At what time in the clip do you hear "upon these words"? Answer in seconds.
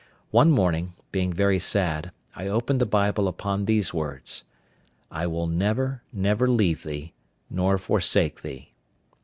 3.27-4.45